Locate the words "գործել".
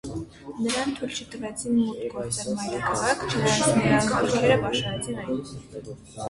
2.15-2.49